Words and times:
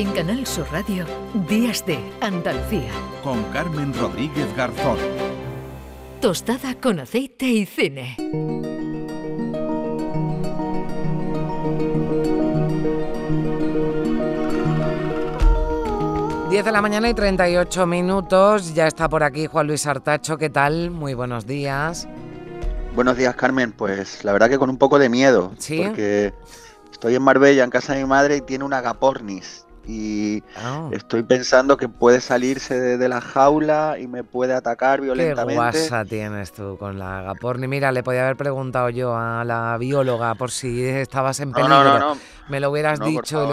En 0.00 0.10
Canal 0.12 0.46
Sur 0.46 0.66
Radio, 0.72 1.04
Días 1.46 1.84
de 1.84 1.98
Andalucía. 2.22 2.90
Con 3.22 3.44
Carmen 3.52 3.92
Rodríguez 3.92 4.46
Garzón. 4.56 4.96
Tostada 6.22 6.74
con 6.80 7.00
aceite 7.00 7.44
y 7.44 7.66
cine. 7.66 8.16
Diez 16.48 16.64
de 16.64 16.72
la 16.72 16.80
mañana 16.80 17.10
y 17.10 17.12
38 17.12 17.86
minutos. 17.86 18.72
Ya 18.72 18.86
está 18.86 19.06
por 19.06 19.22
aquí 19.22 19.48
Juan 19.48 19.66
Luis 19.66 19.86
Artacho. 19.86 20.38
¿Qué 20.38 20.48
tal? 20.48 20.90
Muy 20.90 21.12
buenos 21.12 21.46
días. 21.46 22.08
Buenos 22.94 23.18
días, 23.18 23.36
Carmen. 23.36 23.72
Pues 23.72 24.24
la 24.24 24.32
verdad 24.32 24.48
que 24.48 24.56
con 24.56 24.70
un 24.70 24.78
poco 24.78 24.98
de 24.98 25.10
miedo. 25.10 25.52
¿Sí? 25.58 25.82
Porque 25.84 26.32
estoy 26.90 27.16
en 27.16 27.22
Marbella, 27.22 27.64
en 27.64 27.70
casa 27.70 27.92
de 27.92 28.00
mi 28.00 28.08
madre, 28.08 28.38
y 28.38 28.40
tiene 28.40 28.64
una 28.64 28.78
agapornis. 28.78 29.66
Y 29.86 30.42
Ah, 30.54 30.88
estoy 30.92 31.22
pensando 31.22 31.76
que 31.76 31.88
puede 31.88 32.20
salirse 32.20 32.78
de, 32.78 32.98
de 32.98 33.08
la 33.08 33.20
jaula 33.20 33.98
y 33.98 34.06
me 34.06 34.24
puede 34.24 34.54
atacar 34.54 35.00
qué 35.00 35.04
violentamente. 35.06 35.54
guasa 35.54 36.04
tienes 36.04 36.52
tú 36.52 36.76
con 36.78 36.98
la 36.98 37.20
agaporni. 37.20 37.66
Mira, 37.66 37.90
le 37.92 38.02
podía 38.02 38.24
haber 38.24 38.36
preguntado 38.36 38.90
yo 38.90 39.16
a 39.16 39.44
la 39.44 39.76
bióloga 39.78 40.34
por 40.36 40.50
si 40.50 40.84
estabas 40.84 41.40
en 41.40 41.54
peligro. 41.54 41.82
no, 41.84 41.98
no, 41.98 42.14
no. 42.14 42.20
Me 42.48 42.58
lo 42.58 42.70
hubieras 42.70 42.98
dicho 43.00 43.44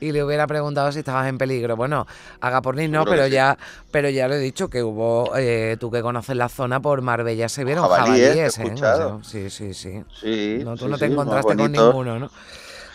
y 0.00 0.12
le, 0.12 0.18
y 0.18 0.20
hubiera 0.20 0.46
preguntado 0.46 0.92
si 0.92 0.98
estabas 0.98 1.26
en 1.26 1.38
peligro. 1.38 1.74
Bueno, 1.74 2.06
agapornis 2.40 2.90
no, 2.90 3.06
pero 3.06 3.24
sí. 3.24 3.30
ya, 3.30 3.56
pero 3.90 4.10
ya 4.10 4.28
le 4.28 4.36
he 4.36 4.38
dicho 4.40 4.68
que 4.68 4.82
hubo, 4.82 5.34
eh, 5.36 5.76
tú 5.80 5.90
que 5.90 6.02
conoces 6.02 6.36
la 6.36 6.50
zona 6.50 6.80
por 6.80 7.00
Marbella 7.00 7.48
se 7.48 7.64
vieron 7.64 7.88
Jabalíes, 7.88 8.58
¿eh? 8.58 8.72
O 8.74 8.76
sea, 8.76 9.18
sí, 9.22 9.48
sí, 9.48 9.72
sí. 9.72 10.04
Sí. 10.20 10.60
No, 10.62 10.76
tú 10.76 10.84
sí, 10.84 10.90
no 10.90 10.98
te 10.98 11.06
encontraste 11.06 11.56
con 11.56 11.72
ninguno, 11.72 12.18
¿no? 12.18 12.30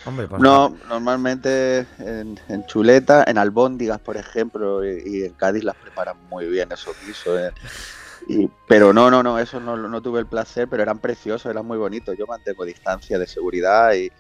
Hombre, 0.04 0.28
pues 0.28 0.42
No, 0.42 0.80
normalmente 0.88 1.88
en, 2.00 2.40
en 2.48 2.66
chuleta, 2.66 3.24
en 3.28 3.38
albóndigas, 3.38 4.00
por 4.00 4.18
ejemplo, 4.18 4.84
y, 4.84 5.02
y 5.06 5.24
en 5.26 5.34
Cádiz 5.36 5.64
las 5.64 5.76
preparan 5.76 6.18
muy 6.28 6.48
bien 6.48 6.72
esos 6.72 6.98
guisos. 6.98 7.40
eh. 7.40 7.52
Y- 8.28 8.50
pero 8.68 8.94
no, 8.94 9.12
no, 9.12 9.24
no, 9.24 9.40
eso 9.40 9.60
no, 9.60 9.78
no 9.78 10.02
tuve 10.02 10.20
el 10.20 10.28
placer, 10.28 10.68
pero 10.70 10.84
eran 10.84 11.00
preciosos, 11.00 11.50
eran 11.52 11.66
muy 11.68 11.78
bonitos. 11.78 12.16
Yo 12.18 12.26
mantengo 12.28 12.66
distancia 12.66 13.20
de 13.20 13.28
seguridad 13.28 13.94
y, 13.94 14.12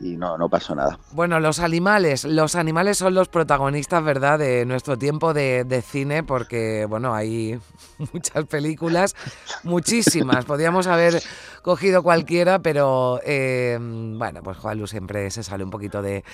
y 0.00 0.16
no, 0.16 0.38
no 0.38 0.48
pasó 0.48 0.74
nada. 0.74 0.98
Bueno, 1.12 1.40
los 1.40 1.60
animales, 1.60 2.24
los 2.24 2.54
animales 2.54 2.98
son 2.98 3.14
los 3.14 3.28
protagonistas, 3.28 4.02
¿verdad?, 4.02 4.38
de 4.38 4.64
nuestro 4.64 4.96
tiempo 4.96 5.34
de, 5.34 5.64
de 5.64 5.82
cine, 5.82 6.22
porque, 6.22 6.86
bueno, 6.88 7.14
hay 7.14 7.58
muchas 8.12 8.46
películas, 8.46 9.14
muchísimas. 9.62 10.44
Podríamos 10.44 10.86
haber 10.86 11.22
cogido 11.62 12.02
cualquiera, 12.02 12.58
pero, 12.60 13.20
eh, 13.24 13.78
bueno, 13.80 14.42
pues 14.42 14.56
Juan 14.56 14.78
Luis 14.78 14.90
siempre 14.90 15.30
se 15.30 15.42
sale 15.42 15.62
un 15.64 15.70
poquito 15.70 16.00
de, 16.00 16.24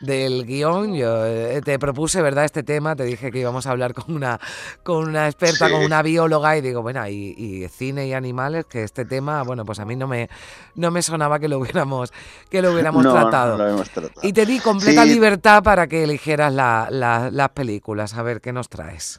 del 0.00 0.44
guion. 0.44 0.94
Yo 0.94 1.24
eh, 1.24 1.60
te 1.64 1.78
propuse, 1.78 2.20
¿verdad?, 2.22 2.44
este 2.44 2.62
tema, 2.62 2.96
te 2.96 3.04
dije 3.04 3.30
que 3.30 3.38
íbamos 3.38 3.66
a 3.66 3.70
hablar 3.70 3.94
con 3.94 4.14
una, 4.14 4.40
con 4.82 5.08
una 5.08 5.26
experta, 5.28 5.66
Sí. 5.66 5.72
con 5.72 5.84
una 5.84 6.02
bióloga, 6.02 6.56
y 6.56 6.60
digo, 6.60 6.82
bueno, 6.82 7.06
y, 7.06 7.34
y 7.36 7.68
cine 7.68 8.06
y 8.08 8.14
animales, 8.14 8.64
que 8.66 8.82
este 8.82 9.04
tema, 9.04 9.42
bueno, 9.44 9.64
pues 9.64 9.78
a 9.78 9.84
mí 9.84 9.94
no 9.94 10.08
me, 10.08 10.28
no 10.74 10.90
me 10.90 11.02
sonaba 11.02 11.38
que 11.38 11.46
lo 11.48 11.58
hubiéramos, 11.58 12.12
que 12.50 12.60
lo 12.62 12.72
hubiéramos 12.72 13.04
no, 13.04 13.11
tratado. 13.12 13.58
no 13.58 13.64
lo 13.64 13.70
hemos 13.70 13.90
tratado. 13.90 14.20
Y 14.26 14.32
te 14.32 14.46
di 14.46 14.58
completa 14.58 15.02
Sí. 15.04 15.10
libertad 15.10 15.62
para 15.62 15.86
que 15.86 16.04
eligieras 16.04 16.52
la- 16.52 16.88
la- 16.90 17.30
las 17.30 17.48
películas. 17.50 18.14
A 18.14 18.22
ver, 18.22 18.40
¿qué 18.40 18.52
nos 18.52 18.68
traes? 18.68 19.18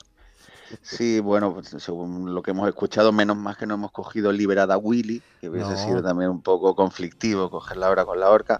Sí, 0.81 1.19
bueno, 1.19 1.53
pues, 1.53 1.67
según 1.77 2.33
lo 2.33 2.41
que 2.41 2.49
hemos 2.49 2.67
escuchado, 2.67 3.11
menos 3.11 3.37
más 3.37 3.57
que 3.57 3.67
no 3.67 3.75
hemos 3.75 3.91
cogido 3.91 4.31
Liberada 4.31 4.75
Willy, 4.75 5.21
que 5.39 5.47
hubiese 5.49 5.69
No. 5.73 5.77
sido 5.77 6.01
también 6.01 6.31
un 6.31 6.41
poco 6.41 6.75
conflictivo 6.75 7.51
cogerla 7.51 7.87
ahora 7.89 8.05
con 8.05 8.19
la 8.19 8.31
horca. 8.31 8.59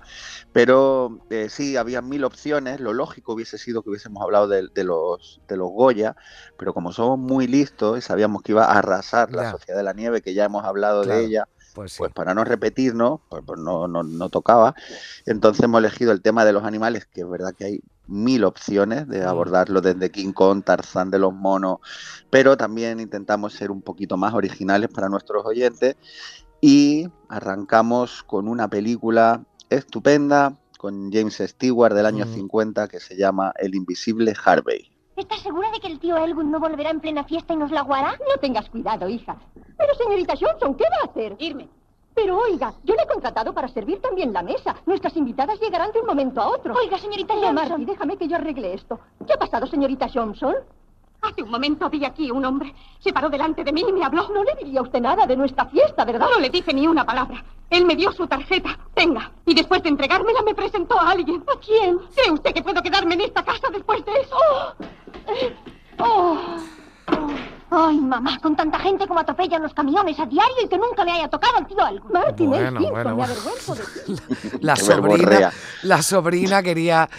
Pero 0.52 1.18
eh, 1.32 1.48
sí, 1.50 1.76
había 1.76 2.04
mil 2.04 2.24
opciones. 2.24 2.80
Lo 2.80 2.94
lógico 2.94 3.34
hubiese 3.34 3.58
sido 3.58 3.82
que 3.82 3.90
hubiésemos 3.90 4.22
hablado 4.22 4.48
de, 4.48 4.68
de 4.76 4.84
los, 4.84 5.42
de 5.48 5.58
los 5.58 5.70
Goya, 5.72 6.16
pero 6.58 6.72
como 6.76 6.92
somos 6.94 7.18
muy 7.18 7.48
listos 7.48 7.98
y 7.98 8.02
sabíamos 8.02 8.44
que 8.44 8.52
iba 8.52 8.66
a 8.66 8.78
arrasar 8.78 9.32
la 9.32 9.44
Ya. 9.44 9.52
Sociedad 9.52 9.78
de 9.80 9.84
la 9.84 9.94
Nieve, 9.94 10.22
que 10.22 10.36
ya 10.36 10.46
hemos 10.46 10.64
hablado 10.66 11.02
Claro. 11.02 11.20
de 11.20 11.26
ella, 11.26 11.48
Pues 11.74 11.94
sí. 11.94 11.98
pues 12.00 12.12
para 12.14 12.34
no 12.34 12.44
repetirnos, 12.44 13.22
pues, 13.30 13.44
pues 13.46 13.60
no, 13.60 13.88
no, 13.88 14.04
no 14.04 14.30
tocaba. 14.30 14.76
Entonces 15.26 15.64
hemos 15.64 15.80
elegido 15.80 16.12
el 16.12 16.22
tema 16.22 16.46
de 16.46 16.54
los 16.54 16.64
animales, 16.64 17.06
que 17.06 17.22
es 17.22 17.30
verdad 17.30 17.54
que 17.58 17.66
hay 17.66 17.80
mil 18.08 18.44
opciones 18.44 19.08
de 19.08 19.22
Mm. 19.22 19.28
abordarlo 19.28 19.82
desde 19.82 20.12
King 20.12 20.34
Kong, 20.34 20.64
Tarzán 20.64 21.10
de 21.10 21.20
los 21.20 21.34
monos, 21.34 21.80
pero 22.30 22.58
también 22.58 23.00
intentamos 23.00 23.54
ser 23.54 23.72
un 23.72 23.82
poquito 23.82 24.18
más 24.18 24.34
originales 24.34 24.90
para 24.90 25.10
nuestros 25.10 25.46
oyentes 25.46 25.96
y 26.62 27.10
arrancamos 27.30 28.24
con 28.24 28.48
una 28.48 28.68
película 28.70 29.44
estupenda 29.70 30.56
con 30.78 31.12
James 31.12 31.38
Stewart 31.38 31.94
del 31.96 32.06
año 32.06 32.26
Mm. 32.26 32.34
50 32.34 32.88
que 32.90 33.00
se 33.00 33.16
llama 33.16 33.54
El 33.58 33.74
invisible 33.74 34.34
Harvey. 34.44 34.93
¿Estás 35.16 35.42
segura 35.42 35.70
de 35.72 35.80
que 35.80 35.88
el 35.88 36.00
tío 36.00 36.18
Elwood 36.18 36.46
no 36.46 36.60
volverá 36.60 36.90
en 36.90 37.00
plena 37.00 37.24
fiesta 37.24 37.54
y 37.54 37.58
nos 37.58 37.72
la 37.72 37.82
aguará? 37.82 38.12
No 38.28 38.40
tengas 38.42 38.70
cuidado, 38.70 39.08
hija. 39.08 39.38
Pero, 39.78 39.94
señorita 39.96 40.34
Johnson, 40.40 40.76
¿qué 40.76 40.86
va 40.86 40.98
a 41.04 41.12
hacer? 41.12 41.36
Irme. 41.40 41.70
Pero, 42.16 42.38
oiga, 42.38 42.74
yo 42.84 42.96
le 42.96 43.04
he 43.04 43.08
contratado 43.08 43.54
para 43.54 43.68
servir 43.68 44.02
también 44.02 44.34
la 44.34 44.42
mesa. 44.44 44.76
Nuestras 44.86 45.16
invitadas 45.16 45.60
llegarán 45.60 45.92
de 45.92 46.00
un 46.00 46.08
momento 46.08 46.42
a 46.42 46.48
otro. 46.50 46.74
Oiga, 46.76 46.98
señorita 46.98 47.34
No, 47.36 47.42
Johnson. 47.42 47.56
Marty, 47.70 47.86
déjame 47.86 48.18
que 48.18 48.28
yo 48.28 48.36
arregle 48.38 48.74
esto. 48.74 49.00
¿Qué 49.26 49.34
ha 49.34 49.38
pasado, 49.38 49.68
señorita 49.68 50.08
Johnson? 50.12 50.56
Hace 51.24 51.42
un 51.42 51.50
momento 51.50 51.90
vi 51.90 52.04
aquí 52.04 52.30
un 52.30 52.44
hombre. 52.44 52.76
Se 53.00 53.14
paró 53.14 53.30
delante 53.30 53.64
de 53.64 53.72
mí 53.72 53.84
y 53.88 53.94
me 53.94 54.04
habló. 54.04 54.28
No 54.30 54.44
le 54.44 54.56
diría 54.56 54.82
usted 54.82 55.00
nada 55.00 55.26
de 55.26 55.38
nuestra 55.38 55.66
fiesta, 55.66 56.04
¿verdad? 56.04 56.28
No 56.30 56.40
le 56.40 56.50
dije 56.50 56.74
ni 56.74 56.86
una 56.86 57.06
palabra. 57.06 57.42
Él 57.70 57.86
me 57.86 57.96
dio 57.96 58.12
su 58.12 58.28
tarjeta. 58.28 58.78
Tenga. 58.94 59.32
Y 59.46 59.54
después 59.54 59.82
de 59.84 59.90
entregármela 59.90 60.42
me 60.42 60.54
presentó 60.54 61.00
a 61.00 61.12
alguien. 61.12 61.42
¿A 61.48 61.58
quién? 61.60 61.98
¿Cree 62.14 62.32
usted 62.32 62.54
que 62.54 62.62
puedo 62.62 62.82
quedarme 62.82 63.14
en 63.14 63.22
esta 63.22 63.44
casa 63.44 63.70
después 63.72 64.04
de 64.04 64.12
eso? 64.20 64.36
Oh. 66.00 66.58
Ay, 67.76 67.98
mamá, 67.98 68.40
con 68.40 68.56
tanta 68.56 68.78
gente 68.80 69.08
como 69.08 69.20
atropellan 69.22 69.64
los 69.64 69.74
camiones 69.74 70.20
a 70.20 70.26
diario 70.28 70.56
y 70.64 70.68
que 70.68 70.78
nunca 70.78 71.04
le 71.04 71.12
haya 71.12 71.28
tocado 71.28 71.58
al 71.58 71.66
tío 71.66 71.88
Elwood. 71.88 72.12
Marty, 72.12 72.46
Bueno, 72.46 72.80
Gibson, 72.80 72.92
bueno, 72.92 73.10
me 73.16 73.16
bueno. 73.16 73.34
avergüenzo 73.34 73.76
de 73.76 73.84
ti. 74.06 74.16
La 74.62 74.76
Qué 74.76 74.82
sobrina, 74.82 75.52
la 75.82 76.02
sobrina 76.04 76.62
quería, 76.62 77.10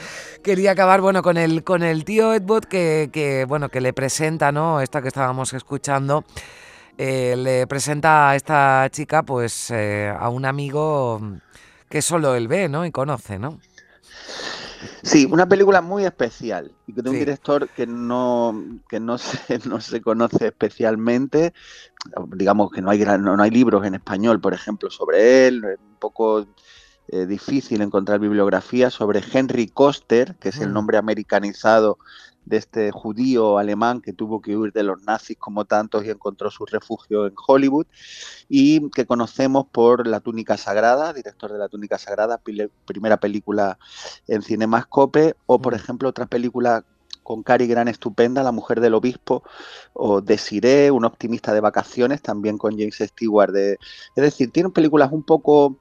quería 0.45 0.71
acabar 0.73 1.01
bueno 1.01 1.23
con 1.23 1.37
el 1.39 1.65
con 1.65 1.83
el 1.83 2.05
tío 2.05 2.35
Edward 2.35 2.67
que, 2.67 3.11
que, 3.13 3.45
bueno 3.47 3.69
que 3.69 3.81
le 3.81 3.93
presenta, 3.93 4.53
¿no? 4.53 4.81
Esta 4.81 5.03
que 5.03 5.09
estábamos 5.09 5.53
escuchando. 5.55 6.25
eh, 6.99 7.35
le 7.37 7.67
presenta 7.67 8.31
a 8.31 8.37
esta 8.37 8.89
chica 8.93 9.23
pues 9.25 9.71
eh, 9.73 10.15
a 10.17 10.29
un 10.29 10.45
amigo 10.45 11.21
que 11.89 12.01
solo 12.03 12.35
él 12.37 12.47
ve, 12.49 12.69
¿no? 12.69 12.85
Y 12.87 12.93
conoce, 12.93 13.39
¿no? 13.41 13.59
Sí, 15.05 15.27
una 15.31 15.47
película 15.47 15.83
muy 15.83 16.05
especial 16.05 16.73
y 16.87 16.93
de 16.93 17.03
un 17.11 17.15
Sí. 17.15 17.19
director 17.21 17.69
que 17.69 17.87
no, 17.87 18.81
que 18.89 18.99
no 19.01 19.19
se, 19.19 19.59
no 19.69 19.81
se 19.81 20.01
conoce 20.01 20.47
especialmente. 20.47 21.53
Digamos 22.37 22.71
que 22.71 22.81
no 22.83 22.91
hay, 22.91 23.01
no, 23.05 23.37
no 23.37 23.43
hay 23.43 23.51
libros 23.51 23.85
en 23.87 23.95
español, 23.95 24.41
por 24.41 24.55
ejemplo, 24.55 24.91
sobre 24.91 25.47
él. 25.47 25.63
Un 25.65 25.97
poco 25.99 26.47
eh, 27.09 27.27
difícil 27.27 27.83
encontrar 27.83 28.19
bibliografía 28.21 28.91
sobre 28.91 29.23
Henry 29.33 29.69
Koster, 29.69 30.37
que 30.37 30.51
es 30.51 30.61
el 30.61 30.71
Mm. 30.71 30.73
nombre 30.73 30.99
americanizado 30.99 31.99
de 32.47 32.59
este 32.59 32.91
judío 32.91 33.57
alemán 33.59 34.03
que 34.03 34.13
tuvo 34.13 34.43
que 34.43 34.55
huir 34.57 34.73
de 34.73 34.83
los 34.83 35.03
nazis 35.03 35.39
como 35.39 35.65
tantos 35.65 36.05
y 36.05 36.11
encontró 36.11 36.51
su 36.51 36.67
refugio 36.67 37.27
en 37.27 37.33
Hollywood 37.47 37.87
y 38.49 38.91
que 38.91 39.07
conocemos 39.07 39.67
por 39.73 40.07
La 40.07 40.21
túnica 40.21 40.57
sagrada, 40.59 41.13
director 41.15 41.53
de 41.53 41.59
La 41.59 41.69
túnica 41.69 41.99
sagrada, 41.99 42.41
primera 42.85 43.17
película 43.19 43.79
en 44.27 44.43
Cinemascope, 44.43 45.35
o 45.47 45.61
por 45.61 45.73
Mm. 45.73 45.77
ejemplo 45.77 46.09
otra 46.11 46.27
película 46.27 46.85
con 47.23 47.43
Cary 47.43 47.67
Grant 47.67 47.89
estupenda, 47.89 48.43
La 48.43 48.53
mujer 48.53 48.81
del 48.81 48.93
obispo, 48.95 49.43
o 49.95 50.21
Desiree, 50.21 50.91
un 50.91 51.07
optimista 51.07 51.55
de 51.55 51.61
vacaciones, 51.61 52.21
también 52.21 52.59
con 52.59 52.73
James 52.79 52.99
Stewart. 52.99 53.53
De, 53.53 53.73
es 54.15 54.23
decir, 54.23 54.51
tienen 54.53 54.73
películas 54.73 55.11
un 55.13 55.25
poco 55.25 55.81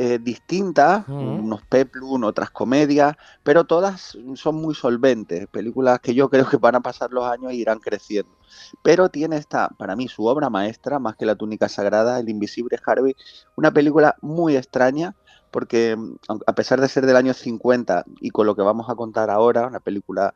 eh, 0.00 0.18
distintas, 0.20 1.06
unos 1.18 1.62
peplum, 1.64 2.22
otras 2.24 2.50
comedias, 2.50 3.16
pero 3.42 3.64
todas 3.66 4.16
son 4.36 4.56
muy 4.56 4.74
solventes, 4.74 5.48
películas 5.48 6.00
que 6.00 6.14
yo 6.14 6.30
creo 6.30 6.48
que 6.48 6.56
van 6.58 6.76
a 6.76 6.80
pasar 6.82 7.10
los 7.12 7.24
años 7.26 7.52
e 7.52 7.56
irán 7.56 7.80
creciendo. 7.80 8.38
Pero 8.82 9.08
tiene 9.10 9.36
esta, 9.38 9.68
para 9.78 9.96
mí, 9.96 10.08
su 10.08 10.24
obra 10.26 10.50
maestra, 10.50 10.98
más 11.00 11.16
que 11.16 11.26
La 11.26 11.36
túnica 11.36 11.68
sagrada, 11.68 12.20
El 12.20 12.28
invisible 12.28 12.78
Harvey, 12.84 13.14
una 13.56 13.72
película 13.72 14.16
muy 14.22 14.56
extraña, 14.56 15.16
porque 15.50 15.96
mm, 15.96 16.14
a 16.46 16.54
pesar 16.54 16.80
de 16.80 16.88
ser 16.88 17.06
del 17.06 17.16
año 17.16 17.34
50 17.34 18.04
y 18.20 18.30
con 18.30 18.46
lo 18.46 18.54
que 18.56 18.62
vamos 18.62 18.88
a 18.90 18.94
contar 18.96 19.30
ahora, 19.30 19.66
una 19.66 19.80
película 19.80 20.34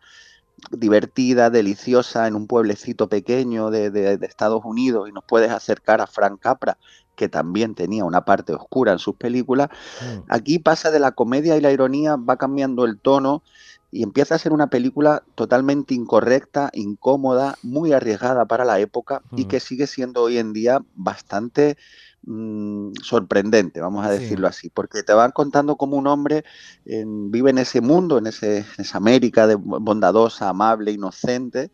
divertida, 0.71 1.51
deliciosa, 1.51 2.27
en 2.29 2.35
un 2.37 2.47
pueblecito 2.47 3.09
pequeño 3.09 3.71
de, 3.71 3.91
de- 3.91 4.19
de 4.19 4.27
Estados 4.27 4.63
Unidos 4.65 5.09
y 5.09 5.13
nos 5.13 5.25
puedes 5.27 5.51
acercar 5.51 6.01
a 6.01 6.07
Frank 6.07 6.41
Capra, 6.41 6.79
que 7.23 7.29
también 7.29 7.77
tenía 7.77 8.05
una 8.05 8.25
parte 8.25 8.53
oscura 8.53 8.91
en 8.91 8.99
sus 8.99 9.15
películas, 9.15 9.69
Mm. 10.01 10.25
aquí 10.29 10.59
pasa 10.59 10.91
de 10.91 10.99
la 10.99 11.13
comedia 11.13 11.57
y 11.57 11.61
la 11.61 11.71
ironía, 11.71 12.17
va 12.17 12.37
cambiando 12.37 12.85
el 12.85 12.99
tono 13.01 13.45
y 13.93 14.03
empieza 14.03 14.35
a 14.35 14.39
ser 14.39 14.53
una 14.53 14.67
película 14.67 15.23
totalmente 15.37 15.95
incorrecta, 15.95 16.71
incómoda, 16.73 17.55
muy 17.63 17.93
arriesgada 17.93 18.45
para 18.47 18.65
la 18.65 18.81
época 18.81 19.23
y 19.37 19.45
Mm. 19.45 19.49
que 19.49 19.61
sigue 19.61 19.87
siendo 19.87 20.23
hoy 20.23 20.39
en 20.39 20.53
día 20.53 20.81
bastante 20.97 21.77
mm, 22.25 22.93
sorprendente, 23.03 23.81
vamos 23.81 24.05
a 24.07 24.13
Sí. 24.13 24.21
decirlo 24.21 24.47
así, 24.49 24.71
porque 24.71 25.03
te 25.03 25.13
van 25.13 25.33
contando 25.33 25.75
cómo 25.77 25.97
un 25.97 26.07
hombre 26.07 26.45
vive 26.85 27.51
en 27.51 27.59
ese 27.59 27.81
mundo, 27.81 28.17
en, 28.19 28.27
ese, 28.29 28.59
en 28.59 28.65
esa 28.79 28.99
América 28.99 29.49
de 29.49 29.57
bondadosa, 29.57 30.49
amable, 30.49 30.93
inocente, 30.93 31.71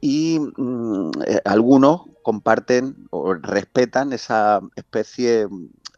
y 0.00 0.40
mm, 0.40 1.10
eh, 1.26 1.40
algunos 1.44 2.07
comparten 2.28 2.94
o 3.08 3.32
respetan 3.32 4.12
esa 4.12 4.60
especie 4.76 5.46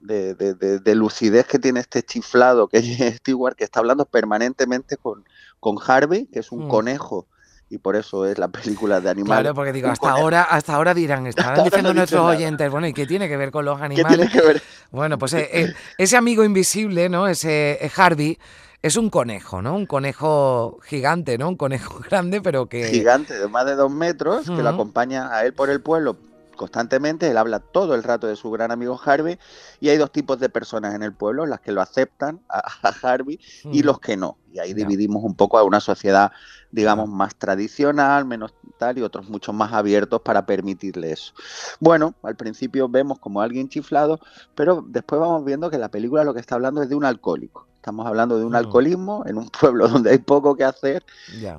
de, 0.00 0.37
de- 0.37 0.55
de- 0.55 0.79
de 0.79 0.94
lucidez 0.94 1.44
que 1.44 1.59
tiene 1.59 1.81
este 1.81 2.05
chiflado 2.05 2.69
que 2.69 2.79
es 2.79 3.17
Stewart, 3.17 3.56
que 3.56 3.65
está 3.65 3.81
hablando 3.81 4.05
permanentemente 4.06 4.97
con, 4.97 5.25
con 5.59 5.77
Harvey, 5.85 6.27
que 6.27 6.38
es 6.38 6.53
un 6.53 6.67
Mm. 6.67 6.69
conejo, 6.69 7.27
y 7.69 7.79
por 7.79 7.97
eso 7.97 8.27
es 8.27 8.38
la 8.38 8.47
película 8.47 9.00
de 9.00 9.11
animales. 9.11 9.43
Claro, 9.43 9.55
porque 9.56 9.73
digo, 9.73 9.88
Un 9.88 9.93
hasta 9.94 10.03
conejo. 10.03 10.21
ahora, 10.21 10.43
hasta 10.44 10.75
ahora 10.77 10.94
dirán, 10.94 11.27
estarán 11.27 11.50
ahora 11.50 11.65
diciendo 11.65 11.88
no 11.91 11.94
nuestros 11.94 12.23
nada. 12.23 12.37
oyentes, 12.37 12.71
bueno, 12.71 12.87
¿y 12.87 12.93
qué 12.93 13.06
tiene 13.06 13.29
que 13.29 13.37
ver 13.37 13.50
con 13.50 13.65
los 13.65 13.81
¿Qué 13.81 13.87
tiene 13.88 14.03
animales? 14.03 14.31
que 14.31 14.41
ver? 14.41 14.62
Bueno, 14.93 15.19
pues 15.19 15.32
eh, 15.35 15.49
eh, 15.53 15.75
ese 15.99 16.17
amigo 16.17 16.44
invisible, 16.44 17.09
¿no? 17.09 17.27
Ese 17.27 17.85
eh, 17.85 17.91
Harvey 17.97 18.38
es 18.82 18.97
un 18.97 19.11
conejo, 19.11 19.61
¿no? 19.62 19.77
Un 19.77 19.87
conejo 19.87 20.79
gigante, 20.82 21.37
¿no? 21.38 21.49
Un 21.49 21.56
conejo 21.56 22.00
grande, 22.11 22.41
pero 22.41 22.67
que... 22.67 22.85
gigante 22.85 23.38
de 23.38 23.49
más 23.49 23.67
de 23.67 23.75
dos 23.75 23.91
metros 23.91 24.47
que 24.47 24.62
lo 24.62 24.69
acompaña 24.69 25.32
a 25.35 25.44
él 25.44 25.53
por 25.53 25.71
el 25.71 25.81
pueblo 25.81 26.17
constantemente. 26.60 27.26
Él 27.30 27.38
habla 27.38 27.60
todo 27.60 27.94
el 27.94 28.02
rato 28.02 28.26
de 28.26 28.36
su 28.36 28.50
gran 28.50 28.70
amigo 28.70 29.00
Harvey 29.02 29.38
y 29.80 29.88
hay 29.88 29.96
dos 29.96 30.12
tipos 30.12 30.38
de 30.38 30.50
personas 30.50 30.94
en 30.94 31.02
el 31.02 31.14
pueblo, 31.14 31.46
las 31.46 31.60
que 31.60 31.72
lo 31.72 31.80
aceptan 31.80 32.40
a, 32.50 32.58
a 32.82 32.94
Harvey 33.02 33.40
y 33.72 33.82
Mm. 33.82 33.86
los 33.86 33.98
que 33.98 34.16
no. 34.18 34.36
Y 34.52 34.58
ahí 34.58 34.74
dividimos 34.74 35.24
un 35.24 35.34
poco 35.34 35.56
a 35.56 35.62
una 35.62 35.80
sociedad, 35.80 36.32
digamos, 36.70 37.08
más 37.08 37.34
tradicional, 37.36 38.26
menos 38.26 38.52
tal, 38.76 38.98
y 38.98 39.02
otros 39.02 39.28
mucho 39.30 39.54
más 39.54 39.72
abiertos 39.72 40.20
para 40.20 40.44
permitirle 40.44 41.12
eso. 41.12 41.32
Bueno, 41.78 42.14
al 42.22 42.36
principio 42.36 42.88
vemos 42.88 43.18
como 43.20 43.40
alguien 43.40 43.68
chiflado, 43.70 44.20
pero 44.54 44.84
después 44.86 45.18
vamos 45.18 45.44
viendo 45.46 45.70
que 45.70 45.78
la 45.78 45.88
película 45.88 46.24
lo 46.24 46.34
que 46.34 46.40
está 46.40 46.56
hablando 46.56 46.82
es 46.82 46.88
de 46.90 46.94
un 46.94 47.04
alcohólico. 47.06 47.68
Estamos 47.76 48.06
hablando 48.06 48.38
de 48.38 48.44
un 48.44 48.52
Mm. 48.52 48.56
alcoholismo 48.56 49.22
en 49.26 49.38
un 49.38 49.48
pueblo 49.60 49.88
donde 49.88 50.10
hay 50.10 50.18
poco 50.18 50.54
que 50.56 50.64
hacer 50.64 51.04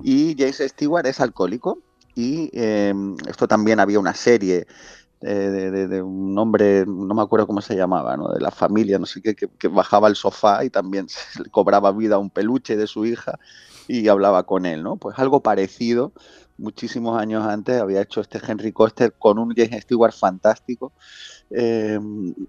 y 0.04 0.36
James 0.38 0.62
Stewart 0.64 1.06
es 1.06 1.18
alcohólico 1.20 1.78
y 2.14 2.50
eh, 2.52 2.94
esto 3.28 3.48
también 3.48 3.80
había 3.80 3.98
una 3.98 4.14
serie 4.14 4.66
eh, 5.24 5.86
de, 5.88 6.02
un 6.02 6.36
hombre, 6.36 6.84
no 6.84 7.14
me 7.14 7.22
acuerdo 7.22 7.46
cómo 7.46 7.60
se 7.60 7.76
llamaba, 7.76 8.16
¿no? 8.16 8.28
de 8.32 8.40
la 8.40 8.50
familia, 8.50 8.98
no 8.98 9.06
sé 9.06 9.22
qué, 9.22 9.36
que, 9.36 9.68
bajaba 9.68 10.08
al 10.08 10.16
sofá 10.16 10.64
y 10.64 10.70
también 10.70 11.08
se 11.08 11.42
le 11.42 11.48
cobraba 11.48 11.92
vida 11.92 12.16
a 12.16 12.18
un 12.18 12.30
peluche 12.30 12.76
de 12.76 12.88
su 12.88 13.06
hija 13.06 13.38
y 13.86 14.08
hablaba 14.08 14.44
con 14.44 14.66
él, 14.66 14.82
¿no? 14.82 14.96
Pues 14.96 15.18
algo 15.18 15.40
parecido, 15.42 16.12
muchísimos 16.58 17.20
años 17.20 17.44
antes 17.44 17.80
había 17.80 18.02
hecho 18.02 18.20
este 18.20 18.40
Henry 18.46 18.72
Coster 18.72 19.12
con 19.18 19.38
un 19.38 19.54
James 19.56 19.82
Stewart 19.84 20.12
fantástico. 20.12 20.92
eh, 21.50 22.00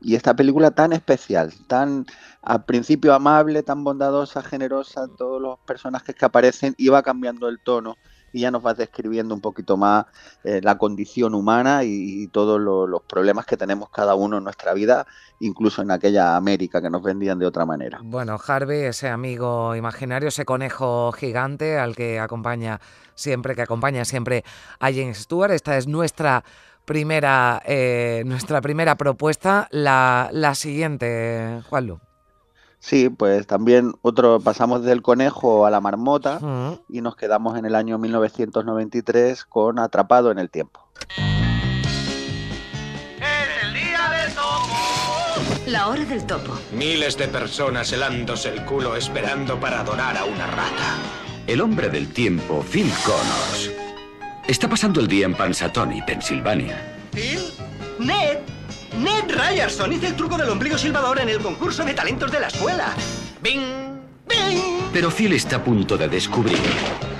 y 0.02 0.16
esta 0.16 0.36
película 0.36 0.72
tan 0.72 0.94
especial, 0.94 1.54
tan 1.68 2.06
al 2.42 2.66
principio 2.66 3.14
amable, 3.14 3.62
tan 3.64 3.84
bondadosa, 3.84 4.42
generosa, 4.42 5.08
todos 5.18 5.42
los 5.42 5.60
personajes 5.60 6.16
que 6.16 6.26
aparecen, 6.26 6.76
va 6.92 7.04
cambiando 7.04 7.48
el 7.50 7.60
tono 7.60 7.96
y 8.34 8.42
ya 8.42 8.52
nos 8.52 8.62
vas 8.64 8.76
describiendo 8.78 9.34
un 9.34 9.40
poquito 9.42 9.78
más 9.78 10.06
eh, 10.44 10.60
la 10.62 10.78
condición 10.78 11.34
humana 11.36 11.84
y, 11.84 12.28
todos 12.28 12.60
lo- 12.60 12.88
los 12.88 13.04
problemas 13.04 13.46
que 13.46 13.56
tenemos 13.56 13.90
cada 13.92 14.16
uno 14.16 14.38
en 14.38 14.44
nuestra 14.44 14.74
vida, 14.74 15.06
incluso 15.40 15.82
en 15.84 15.92
aquella 15.92 16.36
América 16.36 16.82
que 16.82 16.90
nos 16.90 17.04
vendían 17.04 17.38
de 17.40 17.46
otra 17.46 17.66
manera. 17.66 18.00
Bueno, 18.04 18.38
Harvey, 18.46 18.82
ese 18.82 19.08
amigo 19.08 19.76
imaginario, 19.76 20.30
ese 20.30 20.46
conejo 20.46 21.12
gigante 21.12 21.78
al 21.78 21.96
que 21.96 22.20
acompaña 22.20 22.82
siempre, 23.14 23.56
que 23.56 23.62
acompaña 23.62 24.04
siempre 24.04 24.44
a 24.80 24.92
James 24.92 25.20
Stewart. 25.20 25.52
Esta 25.52 25.78
es 25.78 25.88
nuestra 25.88 26.44
primera, 26.86 27.62
eh, 27.66 28.24
nuestra 28.26 28.62
primera 28.62 28.96
propuesta. 28.96 29.68
La, 29.72 30.30
la 30.32 30.56
siguiente, 30.56 31.62
Juanlu. 31.70 32.00
Sí, 32.84 33.08
pues 33.08 33.48
también 33.48 33.94
otro 34.02 34.42
pasamos 34.42 34.84
del 34.84 35.02
conejo 35.02 35.66
a 35.66 35.72
la 35.72 35.80
marmota 35.80 36.42
y 36.90 37.00
nos 37.00 37.16
quedamos 37.16 37.58
en 37.58 37.64
el 37.64 37.76
año 37.76 37.98
1993 37.98 39.46
con 39.46 39.80
Atrapado 39.80 40.32
en 40.32 40.38
el 40.38 40.50
tiempo. 40.50 40.82
La 45.66 45.88
hora 45.88 46.04
del 46.04 46.26
topo. 46.26 46.60
Miles 46.74 47.18
de 47.18 47.30
personas 47.30 47.94
helándose 47.94 48.50
el 48.50 48.66
culo 48.66 48.98
esperando 48.98 49.58
para 49.62 49.80
adorar 49.80 50.18
a 50.18 50.26
una 50.26 50.46
rata. 50.48 50.98
El 51.48 51.62
hombre 51.62 51.88
del 51.88 52.12
tiempo, 52.12 52.66
Phil 52.70 52.92
Connors, 53.06 53.72
está 54.46 54.68
pasando 54.68 55.00
el 55.00 55.08
día 55.08 55.26
en 55.26 55.36
Pansatoni, 55.36 56.02
Pensilvania. 56.02 56.98
¿Phil? 57.14 57.40
¡Ned! 57.98 58.53
¡Ned 58.98 59.30
Ryerson! 59.30 59.94
Hice 59.94 60.08
el 60.08 60.16
truco 60.16 60.38
del 60.38 60.50
ombligo 60.50 60.78
silbador 60.78 61.20
en 61.20 61.30
el 61.30 61.40
concurso 61.40 61.84
de 61.84 61.94
talentos 61.94 62.32
de 62.32 62.40
la 62.40 62.48
escuela. 62.48 62.94
¡Bing! 63.42 64.00
¡Bing! 64.28 64.90
Pero 64.92 65.10
Phil 65.10 65.34
está 65.34 65.58
a 65.58 65.64
punto 65.64 65.98
de 65.98 66.08
descubrir 66.08 66.60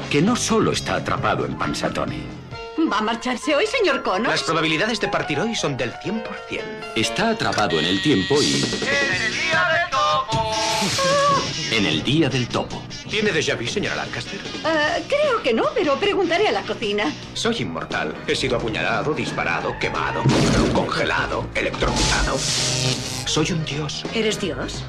que 0.10 0.22
no 0.22 0.36
solo 0.36 0.72
está 0.72 0.96
atrapado 0.96 1.46
en 1.46 1.58
Pansatoni, 1.58 2.24
¿Va 2.92 3.00
a 3.00 3.02
marcharse 3.02 3.56
hoy, 3.56 3.66
señor 3.66 4.04
Connors? 4.04 4.30
Las 4.30 4.44
probabilidades 4.44 5.00
de 5.00 5.08
partir 5.08 5.40
hoy 5.40 5.56
son 5.56 5.78
del 5.78 5.94
100%. 5.94 6.24
está 6.96 7.30
atrapado 7.30 7.80
en 7.80 7.86
el 7.86 8.02
tiempo 8.02 8.42
y... 8.42 8.64
En 11.74 11.88
el 11.88 12.04
día 12.04 12.30
del 12.30 12.48
topo. 12.48 12.84
¿Tiene 13.10 13.32
déjà 13.32 13.56
vu, 13.56 13.66
señora 13.66 13.96
Lancaster? 13.96 14.40
Ah, 14.64 14.98
creo 15.08 15.42
que 15.42 15.56
no, 15.56 15.64
pero 15.74 15.96
preguntaré 15.96 16.48
a 16.48 16.52
la 16.52 16.62
cocina. 16.62 17.12
Soy 17.34 17.64
inmortal. 17.64 18.14
He 18.28 18.36
sido 18.36 18.58
apuñalado, 18.58 19.12
disparado, 19.16 19.76
quemado, 19.80 20.22
congelado, 20.72 21.48
electrocutado. 21.56 22.38
Soy 22.38 23.54
un 23.54 23.66
dios. 23.66 24.06
¿Eres 24.14 24.40
Dios? 24.40 24.84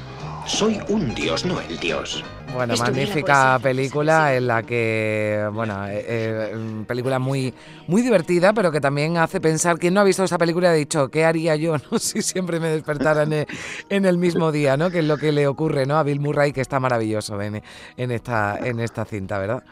Soy 0.45 0.79
un 0.87 1.15
dios, 1.15 1.43
no 1.43 1.59
el 1.59 1.79
dios. 1.79 2.23
Bueno, 2.55 2.75
magnífica 2.77 3.59
película 3.61 4.33
en 4.33 4.47
la 4.47 4.63
que, 4.63 5.47
bueno, 5.51 5.87
eh, 5.87 6.05
eh, 6.07 6.83
película 6.87 7.19
muy, 7.19 7.53
muy 7.87 8.01
divertida, 8.01 8.53
pero 8.53 8.71
que 8.71 8.79
también 8.79 9.17
hace 9.17 9.41
pensar, 9.41 9.77
quien 9.77 9.93
no 9.93 9.99
ha 9.99 10.03
visto 10.05 10.23
esa 10.23 10.37
película 10.37 10.69
ha 10.69 10.73
dicho, 10.73 11.09
¿qué 11.09 11.25
haría 11.25 11.57
yo 11.57 11.75
no? 11.91 11.99
si 11.99 12.21
siempre 12.21 12.61
me 12.61 12.69
despertara 12.69 13.23
en 13.23 13.33
el, 13.33 13.47
en 13.89 14.05
el 14.05 14.17
mismo 14.17 14.53
día, 14.53 14.77
¿no? 14.77 14.89
Que 14.89 14.99
es 14.99 15.05
lo 15.05 15.17
que 15.17 15.33
le 15.33 15.47
ocurre, 15.47 15.85
¿no? 15.85 15.97
A 15.97 16.03
Bill 16.03 16.21
Murray, 16.21 16.53
que 16.53 16.61
está 16.61 16.79
maravilloso 16.79 17.41
en, 17.41 17.61
en, 17.97 18.11
esta, 18.11 18.57
en 18.57 18.79
esta 18.79 19.03
cinta, 19.03 19.37
¿verdad? 19.37 19.63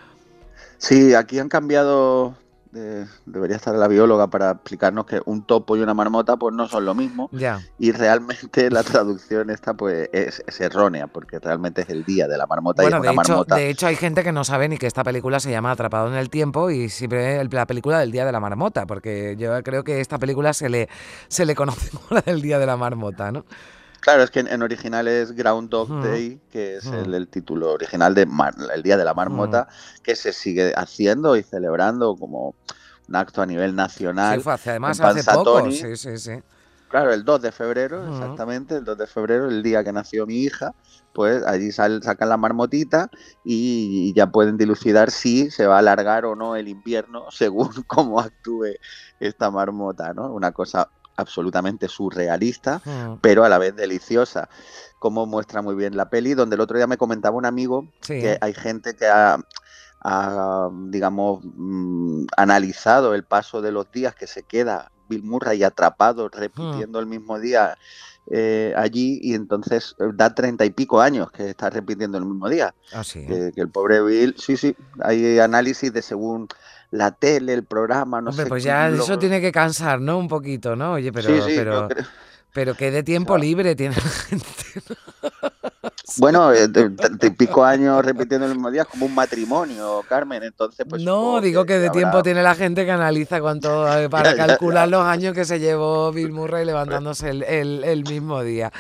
Sí, 0.78 1.14
aquí 1.14 1.40
han 1.40 1.48
cambiado, 1.48 2.36
de- 2.74 3.06
debería 3.26 3.56
estar 3.56 3.76
la 3.76 3.88
bióloga 3.88 4.28
para 4.28 4.52
explicarnos 4.52 5.06
que 5.06 5.22
un 5.26 5.44
topo 5.44 5.78
y 5.78 5.82
una 5.82 5.94
marmota 5.94 6.36
pues 6.38 6.54
no 6.56 6.68
son 6.68 6.86
lo 6.86 6.96
mismo 6.96 7.30
Ya. 7.32 7.62
y 7.78 7.92
realmente 7.92 8.70
la 8.72 8.84
traducción 8.84 9.50
esta 9.50 9.74
pues 9.76 10.10
es, 10.12 10.44
es 10.48 10.60
errónea 10.62 11.08
porque 11.08 11.40
realmente 11.40 11.84
es 11.84 11.90
el 11.90 12.04
día 12.04 12.28
de 12.28 12.38
la 12.38 12.48
marmota 12.48 12.82
Bueno, 12.82 12.98
y 12.98 13.02
de 13.02 13.08
es 13.08 13.14
una 13.14 13.22
hecho, 13.22 13.32
marmota. 13.32 13.56
de 13.56 13.70
hecho 13.70 13.88
hay 13.88 13.96
gente 13.96 14.24
que 14.24 14.32
no 14.32 14.44
sabe 14.44 14.68
ni 14.68 14.78
que 14.78 14.88
esta 14.88 15.04
película 15.04 15.40
se 15.40 15.52
llama 15.52 15.72
Atrapado 15.72 16.08
en 16.08 16.16
el 16.16 16.30
Tiempo 16.30 16.70
y 16.72 16.90
siempre 16.90 17.40
es 17.40 17.54
la 17.54 17.66
película 17.68 18.00
del 18.00 18.12
Día 18.12 18.26
de 18.26 18.32
la 18.32 18.40
Marmota, 18.40 18.86
porque 18.86 19.36
yo 19.38 19.62
creo 19.64 19.84
que 19.84 20.02
esta 20.02 20.18
película 20.18 20.54
se 20.54 20.70
le, 20.70 20.90
se 21.28 21.46
le 21.46 21.56
conoce 21.56 21.92
como 21.92 22.06
la 22.10 22.22
del 22.22 22.42
Día 22.42 22.58
de 22.60 22.66
la 22.66 22.76
Marmota, 22.78 23.32
¿no? 23.32 23.46
Claro, 24.04 24.24
es 24.24 24.32
que 24.32 24.42
en, 24.42 24.48
en 24.48 24.62
original 24.62 25.08
es 25.08 25.32
Groundhog 25.32 25.88
Ujú. 25.90 26.02
Day, 26.02 26.42
que 26.52 26.76
es 26.76 26.92
el, 26.92 27.30
título 27.30 27.72
original 27.72 28.14
de 28.14 28.26
Mar- 28.26 28.54
el 28.76 28.84
Día 28.84 28.98
de 28.98 29.06
la 29.06 29.14
Marmota, 29.14 29.68
que 30.04 30.16
se 30.18 30.34
sigue 30.34 30.74
haciendo 30.76 31.38
y 31.38 31.44
celebrando 31.44 32.16
como 32.18 32.54
un 33.08 33.16
acto 33.16 33.42
a 33.42 33.46
nivel 33.46 33.76
nacional. 33.76 34.40
Sí, 34.40 34.44
fue 34.44 34.54
hace, 34.54 34.70
además 34.72 35.00
en 35.00 35.06
hace 35.06 35.24
poco, 35.24 35.72
sí, 35.72 35.96
sí, 35.96 36.18
sí. 36.18 36.32
Claro, 36.90 37.12
el 37.12 37.24
2 37.26 37.42
de 37.42 37.52
febrero, 37.52 38.06
exactamente, 38.08 38.76
el 38.76 38.84
2 38.84 38.98
de 38.98 39.08
febrero, 39.08 39.48
el 39.50 39.64
día 39.64 39.84
que 39.84 39.92
nació 39.92 40.28
mi 40.28 40.36
hija, 40.44 40.74
pues 41.12 41.44
allí 41.44 41.72
sal- 41.72 42.04
sacan 42.04 42.30
la 42.30 42.38
marmotita 42.38 43.10
y, 43.44 44.10
y 44.12 44.14
ya 44.14 44.28
pueden 44.28 44.58
dilucidar 44.58 45.10
si 45.10 45.50
se 45.50 45.66
va 45.66 45.78
a 45.78 45.80
alargar 45.80 46.26
o 46.26 46.36
no 46.36 46.56
el 46.56 46.68
invierno 46.68 47.26
según 47.32 47.72
cómo 47.88 48.20
actúe 48.20 48.76
esta 49.20 49.50
marmota, 49.50 50.14
¿no? 50.14 50.32
Una 50.32 50.52
cosa 50.52 50.92
absolutamente 51.16 51.88
surrealista, 51.88 52.82
Mm, 52.86 53.18
pero 53.22 53.44
a 53.44 53.50
la 53.50 53.58
vez 53.58 53.76
deliciosa, 53.76 54.50
como 55.00 55.26
muestra 55.26 55.62
muy 55.62 55.76
bien 55.76 55.98
la 55.98 56.10
peli, 56.10 56.34
donde 56.34 56.56
el 56.56 56.62
otro 56.62 56.78
día 56.78 56.88
me 56.88 56.98
comentaba 56.98 57.36
un 57.38 57.46
amigo 57.46 57.88
Sí. 58.02 58.20
que 58.22 58.38
hay 58.40 58.54
gente 58.54 58.96
que 58.96 59.06
ha, 59.08 59.38
ha, 60.02 60.70
digamos, 60.88 61.42
mm, 61.44 62.26
analizado 62.38 63.14
el 63.14 63.24
paso 63.24 63.62
de 63.62 63.72
los 63.72 63.92
días 63.92 64.16
que 64.16 64.28
se 64.28 64.44
queda 64.44 64.92
Bill 65.10 65.24
Murray 65.24 65.64
atrapado, 65.64 66.30
repitiendo 66.30 67.00
el 67.00 67.06
mismo 67.06 67.40
día 67.40 67.78
eh, 68.32 68.74
allí, 68.78 69.20
y 69.22 69.34
entonces 69.34 69.96
eh, 70.00 70.06
da 70.14 70.34
treinta 70.34 70.64
y 70.64 70.70
pico 70.70 71.02
años 71.02 71.30
que 71.30 71.50
está 71.50 71.70
repitiendo 71.70 72.18
el 72.18 72.24
mismo 72.24 72.48
día. 72.48 72.74
Ah, 72.94 73.04
sí. 73.04 73.26
Que, 73.26 73.52
que 73.54 73.60
el 73.60 73.70
pobre 73.70 74.02
Bill, 74.02 74.36
sí, 74.38 74.56
sí, 74.56 74.74
hay 75.02 75.40
análisis 75.40 75.92
de 75.92 76.02
según 76.02 76.48
la 76.94 77.12
tele, 77.12 77.54
el 77.54 77.64
programa, 77.64 78.22
no 78.22 78.30
Hombre, 78.30 78.44
sé. 78.46 78.50
pues 78.50 78.64
ya 78.64 78.88
lo- 78.88 79.04
eso 79.04 79.18
tiene 79.18 79.42
que 79.42 79.52
cansar, 79.52 80.00
¿no? 80.00 80.18
Un 80.20 80.28
poquito, 80.28 80.76
¿no? 80.76 80.94
Oye, 80.94 81.12
pero, 81.12 81.28
Sí, 81.28 81.42
sí, 81.42 81.54
pero, 81.58 81.88
creo- 81.88 82.06
pero 82.54 82.76
que 82.76 82.92
de 82.92 83.02
tiempo 83.02 83.36
libre 83.38 83.76
tiene 83.76 83.96
la 83.96 84.02
gente. 84.02 84.46
Bueno, 86.18 86.52
eh, 86.54 86.68
de- 86.68 86.90
de- 86.90 87.32
pico 87.32 87.64
años 87.66 88.06
repitiendo 88.06 88.46
el 88.46 88.54
mismo 88.54 88.70
día, 88.70 88.84
es 88.84 88.88
como 88.88 89.06
un 89.08 89.16
matrimonio, 89.16 90.04
Carmen. 90.08 90.44
Entonces, 90.44 90.86
pues. 90.88 91.02
No, 91.02 91.42
digo 91.42 91.66
que 91.66 91.80
de 91.80 91.88
habrá- 91.88 91.92
tiempo 92.00 92.22
tiene 92.24 92.44
la 92.44 92.54
gente 92.54 92.86
que 92.86 92.92
analiza 92.92 93.42
cuánto 93.42 93.88
eh, 93.98 94.10
para 94.12 94.36
calcular 94.36 94.88
los 94.88 95.04
años 95.04 95.34
que 95.34 95.44
se 95.46 95.60
llevó 95.60 96.12
Bill 96.12 96.32
Murray 96.32 96.66
levantándose 96.66 97.30
el, 97.30 97.44
el- 97.44 97.84
el 97.84 98.04
mismo 98.04 98.44
día. 98.44 98.72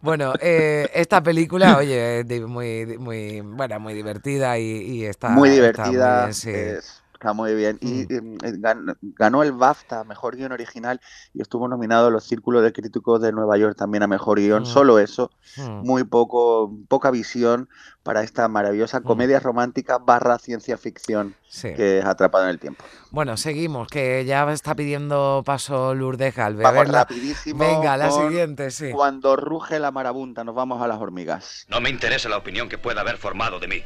Bueno, 0.00 0.32
eh, 0.40 0.90
esta 0.94 1.22
película, 1.22 1.76
oye, 1.78 2.20
es 2.20 2.40
muy, 2.42 2.98
muy, 2.98 3.40
bueno, 3.42 3.78
muy 3.78 3.94
divertida 3.94 4.58
y, 4.58 4.64
y 4.64 5.04
está 5.04 5.28
muy 5.28 5.50
está 5.50 5.50
muy 5.50 5.50
divertida, 5.50 6.20
bien, 6.24 6.34
sí. 6.34 6.50
es- 6.50 6.99
está 7.20 7.34
muy 7.34 7.54
bien. 7.54 7.78
Y 7.82 8.06
Mm. 8.06 8.38
eh, 8.42 8.52
gan- 8.58 8.96
ganó 9.02 9.42
el 9.42 9.52
BAFTA, 9.52 10.04
Mejor 10.04 10.36
Guión 10.36 10.52
Original, 10.52 11.00
y 11.34 11.42
estuvo 11.42 11.68
nominado 11.68 12.06
a 12.06 12.10
los 12.10 12.24
Círculos 12.24 12.62
de 12.62 12.72
Críticos 12.72 13.20
de 13.20 13.30
Nueva 13.30 13.58
York 13.58 13.76
también 13.76 14.02
a 14.02 14.06
Mejor 14.06 14.38
Guión. 14.40 14.62
Mm. 14.62 14.66
Solo 14.66 14.98
eso, 14.98 15.30
Mm. 15.58 15.86
muy 15.86 16.04
poco, 16.04 16.74
poca 16.88 17.10
visión 17.10 17.68
para 18.02 18.22
esta 18.22 18.48
maravillosa 18.48 19.02
comedia 19.02 19.38
romántica 19.38 19.98
barra 19.98 20.38
ciencia 20.38 20.78
ficción 20.78 21.34
Sí. 21.50 21.74
que 21.74 21.98
es 21.98 22.04
Atrapado 22.06 22.44
en 22.44 22.50
el 22.50 22.58
Tiempo. 22.58 22.82
Bueno, 23.10 23.36
seguimos, 23.36 23.88
que 23.88 24.24
ya 24.24 24.50
está 24.50 24.74
pidiendo 24.74 25.42
paso 25.44 25.94
Lourdes 25.94 26.34
Galvez. 26.34 26.62
Vamos 26.64 26.86
Verla- 26.86 27.00
rapidísimo 27.00 27.58
Venga, 27.62 27.98
la 27.98 28.10
siguiente, 28.10 28.70
sí. 28.70 28.90
Cuando 28.92 29.36
ruge 29.36 29.78
la 29.78 29.90
marabunta, 29.90 30.42
nos 30.42 30.54
vamos 30.54 30.80
a 30.80 30.88
las 30.88 30.98
hormigas. 30.98 31.66
No 31.68 31.82
me 31.82 31.90
interesa 31.90 32.30
la 32.30 32.38
opinión 32.38 32.70
que 32.70 32.78
pueda 32.78 33.02
haber 33.02 33.18
formado 33.18 33.60
de 33.60 33.68
mí. 33.68 33.82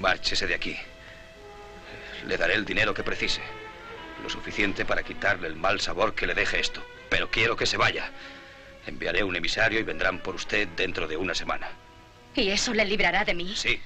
Márchese 0.00 0.46
de 0.46 0.54
aquí. 0.54 0.76
Le 2.26 2.36
daré 2.36 2.54
el 2.54 2.64
dinero 2.64 2.92
que 2.94 3.02
precise. 3.02 3.40
Lo 4.22 4.28
suficiente 4.30 4.84
para 4.84 5.02
quitarle 5.02 5.48
el 5.48 5.56
mal 5.56 5.80
sabor 5.80 6.14
que 6.14 6.26
le 6.26 6.34
deje 6.34 6.60
esto. 6.60 6.82
Pero 7.08 7.30
quiero 7.30 7.56
que 7.56 7.66
se 7.66 7.76
vaya. 7.76 8.10
Enviaré 8.86 9.22
un 9.24 9.36
emisario 9.36 9.78
y 9.80 9.82
vendrán 9.82 10.18
por 10.20 10.34
usted 10.34 10.68
dentro 10.76 11.06
de 11.06 11.16
una 11.16 11.34
semana. 11.34 11.68
¿Y 12.34 12.48
eso 12.50 12.72
le 12.74 12.84
librará 12.84 13.24
de 13.24 13.34
mí? 13.34 13.52
Sí. 13.56 13.80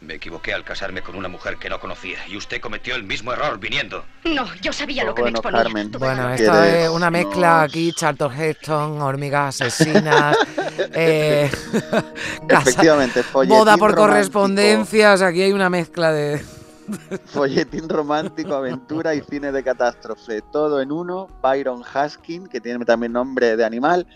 Me 0.00 0.14
equivoqué 0.14 0.54
al 0.54 0.64
casarme 0.64 1.02
con 1.02 1.14
una 1.14 1.28
mujer 1.28 1.58
que 1.58 1.68
no 1.68 1.78
conocía 1.78 2.26
y 2.26 2.34
usted 2.36 2.58
cometió 2.60 2.94
el 2.96 3.02
mismo 3.02 3.34
error 3.34 3.58
viniendo. 3.58 4.02
No, 4.24 4.46
yo 4.62 4.72
sabía 4.72 5.04
lo 5.04 5.14
que 5.14 5.20
Bueno, 5.20 5.34
me 5.34 5.38
exponía. 5.40 5.62
Carmen, 5.62 5.90
Bueno, 5.92 6.30
esto 6.32 6.64
es 6.64 6.88
una 6.88 7.10
mezcla 7.10 7.60
Nos- 7.60 7.64
aquí, 7.70 7.92
Charlton 7.92 8.32
Heston, 8.40 9.02
hormigas 9.02 9.60
asesinas, 9.60 10.38
eh, 10.94 11.50
casa- 12.48 12.70
Efectivamente, 12.70 13.22
boda 13.32 13.76
por 13.76 13.90
romántico. 13.90 13.96
correspondencia, 13.96 15.12
o 15.12 15.16
sea, 15.18 15.26
aquí 15.28 15.42
hay 15.42 15.52
una 15.52 15.68
mezcla 15.68 16.12
de... 16.12 16.40
Folletín 17.26 17.88
romántico, 17.88 18.54
aventura 18.54 19.14
y 19.14 19.20
cine 19.22 19.52
de 19.52 19.62
catástrofe. 19.62 20.42
Todo 20.52 20.80
en 20.80 20.92
uno. 20.92 21.28
Byron 21.42 21.82
Haskin, 21.82 22.46
que 22.46 22.60
tiene 22.60 22.84
también 22.84 23.12
nombre 23.12 23.56
de 23.56 23.64
animal, 23.64 24.06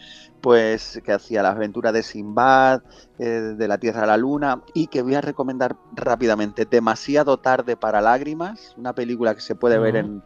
pues 0.40 1.00
que 1.04 1.12
hacía 1.12 1.42
las 1.42 1.56
aventuras 1.56 1.92
de 1.92 2.02
Sinbad, 2.02 2.82
eh, 3.18 3.24
de 3.24 3.68
la 3.68 3.78
Tierra 3.78 4.04
a 4.04 4.06
la 4.06 4.16
Luna, 4.16 4.62
y 4.74 4.88
que 4.88 5.02
voy 5.02 5.14
a 5.14 5.20
recomendar 5.20 5.76
rápidamente. 5.92 6.66
Demasiado 6.66 7.38
tarde 7.38 7.76
para 7.76 8.00
lágrimas, 8.00 8.74
una 8.76 8.94
película 8.94 9.34
que 9.34 9.40
se 9.40 9.54
puede 9.54 9.78
ver 9.78 9.96
en, 9.96 10.22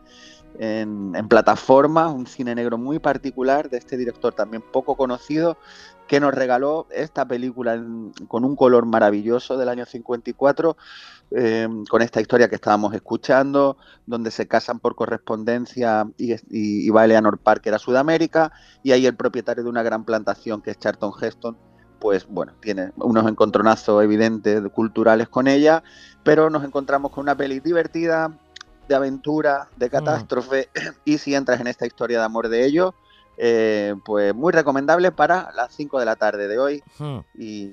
en, 0.55 1.13
en 1.15 1.29
plataforma, 1.29 2.09
un 2.11 2.27
cine 2.27 2.55
negro 2.55 2.79
muy 2.79 2.99
particular 2.99 3.69
de 3.71 3.79
este 3.79 3.97
director 3.97 4.35
también 4.35 4.63
poco 4.73 4.97
conocido, 4.97 5.59
que 6.07 6.21
nos 6.21 6.35
regaló 6.35 6.87
esta 6.91 7.27
película 7.29 7.75
con 8.29 8.45
un 8.45 8.57
color 8.57 8.87
maravilloso 8.87 9.57
del 9.59 9.69
año 9.69 9.85
54 9.85 10.77
eh, 11.31 11.69
con 11.91 12.01
esta 12.03 12.21
historia 12.21 12.49
que 12.49 12.55
estábamos 12.55 12.95
escuchando, 12.95 13.77
donde 14.07 14.31
se 14.31 14.49
casan 14.49 14.81
por 14.81 14.95
correspondencia 14.95 16.07
y, 16.17 16.33
y- 16.35 16.39
y 16.51 16.91
va 16.91 17.05
Eleanor 17.05 17.39
Parker 17.39 17.75
a 17.75 17.79
Sudamérica, 17.79 18.53
y 18.83 18.93
ahí 18.93 19.07
el 19.07 19.17
propietario 19.17 19.63
de 19.65 19.71
una 19.71 19.83
gran 19.83 20.05
plantación 20.05 20.63
que 20.63 20.71
es 20.71 20.79
Charlton 20.79 21.13
Heston, 21.21 21.59
pues 21.99 22.27
bueno, 22.27 22.55
tiene 22.61 22.93
unos 22.97 23.27
encontronazos 23.29 24.03
evidentes 24.03 24.63
de- 24.63 24.71
culturales 24.71 25.29
con 25.29 25.49
ella, 25.49 25.83
pero 26.23 26.49
nos 26.51 26.65
encontramos 26.65 27.11
con 27.11 27.23
una 27.23 27.37
peli 27.37 27.61
divertida, 27.61 28.39
de 28.89 28.95
aventura, 28.95 29.69
de 29.77 29.91
catástrofe, 29.91 30.71
y 31.05 31.19
si 31.19 31.35
entras 31.35 31.61
en 31.61 31.67
esta 31.67 31.87
historia 31.87 32.19
de 32.19 32.25
amor 32.25 32.49
de 32.49 32.65
ellos, 32.65 32.95
eh, 33.41 33.95
pues 34.05 34.35
muy 34.35 34.53
recomendable 34.53 35.13
para 35.13 35.51
las 35.55 35.73
5 35.75 35.99
de 36.01 36.05
la 36.05 36.17
tarde 36.17 36.49
de 36.49 36.59
hoy. 36.59 36.83
Hmm. 36.99 37.19
Y, 37.35 37.73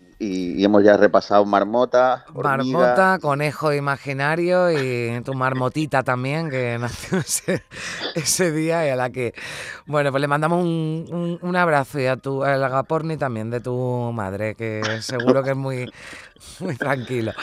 hemos 0.64 0.84
ya 0.84 0.96
repasado 0.98 1.44
Marmota, 1.46 2.26
hormiga, 2.34 2.80
Marmota, 2.80 3.20
conejo 3.22 3.74
imaginario 3.74 4.72
y 4.72 5.22
tu 5.24 5.34
marmotita 5.34 6.04
también, 6.04 6.50
que 6.50 6.78
nació 6.80 7.18
ese, 7.20 7.64
ese 8.16 8.52
día 8.52 8.86
y 8.88 8.90
a 8.90 8.96
la 8.96 9.10
que... 9.10 9.34
Bueno, 9.88 10.12
pues 10.12 10.22
le 10.22 10.28
mandamos 10.28 10.64
un, 10.64 11.06
un- 11.12 11.40
un 11.42 11.56
abrazo 11.56 12.00
y 12.00 12.06
a 12.08 12.18
tu 12.18 12.44
al 12.44 12.64
agaporni 12.64 13.18
también 13.18 13.50
de 13.50 13.60
tu 13.60 14.12
madre, 14.14 14.56
que 14.56 14.82
seguro 15.02 15.44
que 15.44 15.52
es 15.52 15.58
muy, 15.58 15.92
muy 16.60 16.76
tranquilo. 16.76 17.34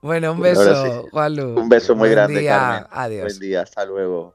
Bueno, 0.00 0.32
un 0.32 0.38
Pues 0.38 0.58
beso, 0.58 0.84
sí. 1.02 1.08
Juanlu. 1.10 1.60
Un 1.60 1.68
beso 1.68 1.94
muy 1.94 2.08
Buen 2.08 2.12
grande, 2.12 2.40
día, 2.40 2.58
Carmen. 2.58 2.86
Adiós. 2.90 3.24
Buen 3.24 3.38
día, 3.38 3.62
hasta 3.62 3.84
luego. 3.84 4.34